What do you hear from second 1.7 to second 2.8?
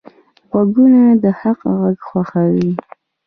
غږ خوښوي